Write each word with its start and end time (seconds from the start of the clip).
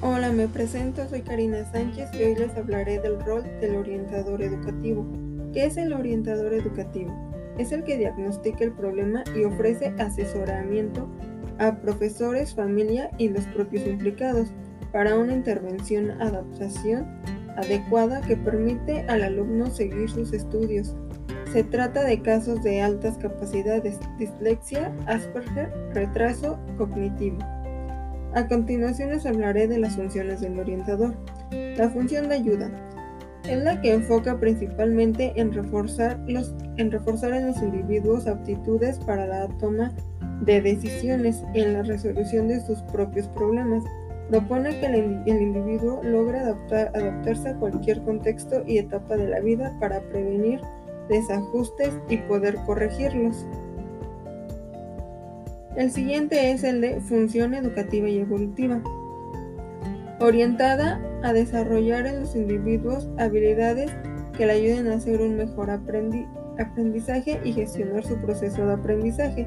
Hola, 0.00 0.30
me 0.30 0.46
presento, 0.46 1.08
soy 1.08 1.22
Karina 1.22 1.64
Sánchez 1.72 2.10
y 2.14 2.22
hoy 2.22 2.36
les 2.36 2.56
hablaré 2.56 3.00
del 3.00 3.18
rol 3.18 3.42
del 3.60 3.74
orientador 3.74 4.40
educativo. 4.40 5.04
¿Qué 5.52 5.64
es 5.64 5.76
el 5.76 5.92
orientador 5.92 6.54
educativo? 6.54 7.12
Es 7.58 7.72
el 7.72 7.82
que 7.82 7.98
diagnostica 7.98 8.62
el 8.62 8.70
problema 8.70 9.24
y 9.34 9.42
ofrece 9.42 9.92
asesoramiento 9.98 11.08
a 11.58 11.74
profesores, 11.78 12.54
familia 12.54 13.10
y 13.18 13.28
los 13.28 13.44
propios 13.46 13.88
implicados 13.88 14.52
para 14.92 15.16
una 15.16 15.32
intervención 15.32 16.12
adaptación 16.22 17.04
adecuada 17.56 18.20
que 18.20 18.36
permite 18.36 19.00
al 19.08 19.24
alumno 19.24 19.66
seguir 19.66 20.08
sus 20.08 20.32
estudios. 20.32 20.94
Se 21.52 21.64
trata 21.64 22.04
de 22.04 22.22
casos 22.22 22.62
de 22.62 22.82
altas 22.82 23.18
capacidades, 23.18 23.98
dislexia, 24.16 24.94
Asperger, 25.06 25.72
retraso 25.92 26.56
cognitivo. 26.76 27.38
A 28.34 28.46
continuación 28.46 29.10
les 29.10 29.26
hablaré 29.26 29.66
de 29.68 29.78
las 29.78 29.96
funciones 29.96 30.40
del 30.40 30.58
orientador. 30.58 31.14
La 31.76 31.88
función 31.88 32.28
de 32.28 32.36
ayuda 32.36 32.70
es 33.48 33.62
la 33.62 33.80
que 33.80 33.94
enfoca 33.94 34.38
principalmente 34.38 35.32
en 35.36 35.52
reforzar, 35.52 36.18
los, 36.26 36.54
en 36.76 36.90
reforzar 36.90 37.32
en 37.32 37.46
los 37.46 37.56
individuos 37.62 38.26
aptitudes 38.26 38.98
para 38.98 39.26
la 39.26 39.48
toma 39.58 39.92
de 40.42 40.60
decisiones 40.60 41.42
en 41.54 41.72
la 41.72 41.82
resolución 41.82 42.48
de 42.48 42.60
sus 42.60 42.80
propios 42.82 43.28
problemas. 43.28 43.82
Propone 44.28 44.78
que 44.78 44.86
el, 44.86 45.40
individuo 45.40 46.02
logre 46.02 46.38
adaptar, 46.38 46.92
adaptarse 46.94 47.48
a 47.48 47.56
cualquier 47.56 48.02
contexto 48.02 48.62
y 48.66 48.76
etapa 48.76 49.16
de 49.16 49.28
la 49.28 49.40
vida 49.40 49.74
para 49.80 50.00
prevenir 50.00 50.60
desajustes 51.08 51.94
y 52.10 52.18
poder 52.18 52.56
corregirlos. 52.66 53.46
El 55.78 55.92
siguiente 55.92 56.50
es 56.50 56.64
el 56.64 56.80
de 56.80 57.00
función 57.00 57.54
educativa 57.54 58.08
y 58.08 58.18
evolutiva, 58.18 58.82
orientada 60.18 61.00
a 61.22 61.32
desarrollar 61.32 62.04
en 62.04 62.18
los 62.18 62.34
individuos 62.34 63.08
habilidades 63.16 63.92
que 64.36 64.46
le 64.46 64.54
ayuden 64.54 64.88
a 64.88 64.96
hacer 64.96 65.20
un 65.20 65.36
mejor 65.36 65.70
aprendizaje 65.70 67.40
y 67.44 67.52
gestionar 67.52 68.04
su 68.04 68.16
proceso 68.16 68.66
de 68.66 68.72
aprendizaje. 68.72 69.46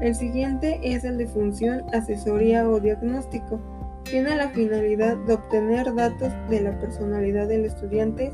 El 0.00 0.14
siguiente 0.14 0.78
es 0.80 1.02
el 1.02 1.18
de 1.18 1.26
función 1.26 1.82
asesoría 1.92 2.68
o 2.68 2.78
diagnóstico. 2.78 3.60
Tiene 4.04 4.36
la 4.36 4.50
finalidad 4.50 5.16
de 5.26 5.34
obtener 5.34 5.92
datos 5.92 6.32
de 6.50 6.60
la 6.60 6.78
personalidad 6.78 7.48
del 7.48 7.64
estudiante 7.64 8.30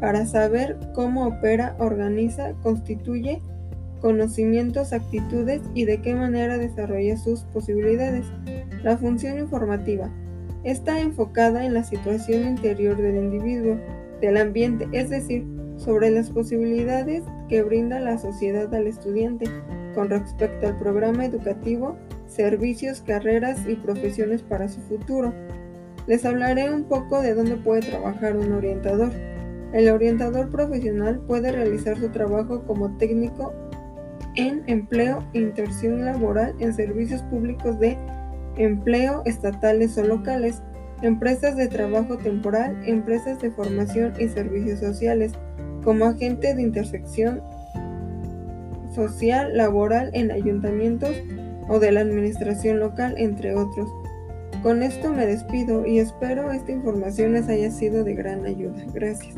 para 0.00 0.26
saber 0.26 0.78
cómo 0.94 1.26
opera, 1.26 1.74
organiza, 1.80 2.52
constituye 2.62 3.42
conocimientos, 4.04 4.92
actitudes 4.92 5.62
y 5.72 5.86
de 5.86 6.02
qué 6.02 6.14
manera 6.14 6.58
desarrolla 6.58 7.16
sus 7.16 7.44
posibilidades. 7.44 8.26
La 8.82 8.98
función 8.98 9.38
informativa 9.38 10.10
está 10.62 11.00
enfocada 11.00 11.64
en 11.64 11.72
la 11.72 11.84
situación 11.84 12.46
interior 12.46 12.98
del 12.98 13.16
individuo, 13.16 13.78
del 14.20 14.36
ambiente, 14.36 14.86
es 14.92 15.08
decir, 15.08 15.46
sobre 15.78 16.10
las 16.10 16.28
posibilidades 16.28 17.22
que 17.48 17.62
brinda 17.62 17.98
la 17.98 18.18
sociedad 18.18 18.74
al 18.74 18.88
estudiante 18.88 19.46
con 19.94 20.10
respecto 20.10 20.66
al 20.66 20.78
programa 20.78 21.24
educativo, 21.24 21.96
servicios, 22.26 23.00
carreras 23.00 23.66
y 23.66 23.74
profesiones 23.74 24.42
para 24.42 24.68
su 24.68 24.82
futuro. 24.82 25.32
Les 26.06 26.26
hablaré 26.26 26.70
un 26.70 26.84
poco 26.84 27.22
de 27.22 27.32
dónde 27.32 27.56
puede 27.56 27.80
trabajar 27.80 28.36
un 28.36 28.52
orientador. 28.52 29.12
El 29.72 29.88
orientador 29.88 30.50
profesional 30.50 31.20
puede 31.20 31.52
realizar 31.52 31.98
su 31.98 32.10
trabajo 32.10 32.64
como 32.66 32.98
técnico 32.98 33.54
en 34.36 34.62
empleo 34.66 35.24
e 35.32 35.40
inserción 35.40 36.04
laboral 36.04 36.54
en 36.58 36.74
servicios 36.74 37.22
públicos 37.22 37.78
de 37.78 37.96
empleo 38.56 39.22
estatales 39.24 39.96
o 39.98 40.04
locales, 40.04 40.62
empresas 41.02 41.56
de 41.56 41.68
trabajo 41.68 42.16
temporal, 42.18 42.76
empresas 42.86 43.40
de 43.40 43.50
formación 43.50 44.14
y 44.18 44.28
servicios 44.28 44.80
sociales, 44.80 45.32
como 45.82 46.06
agente 46.06 46.54
de 46.54 46.62
intersección 46.62 47.42
social 48.94 49.56
laboral 49.56 50.10
en 50.14 50.30
ayuntamientos 50.30 51.16
o 51.68 51.78
de 51.78 51.92
la 51.92 52.00
administración 52.00 52.78
local, 52.78 53.14
entre 53.18 53.54
otros. 53.54 53.88
Con 54.62 54.82
esto 54.82 55.10
me 55.10 55.26
despido 55.26 55.86
y 55.86 55.98
espero 55.98 56.50
esta 56.50 56.72
información 56.72 57.32
les 57.32 57.48
haya 57.48 57.70
sido 57.70 58.04
de 58.04 58.14
gran 58.14 58.46
ayuda. 58.46 58.82
Gracias. 58.94 59.34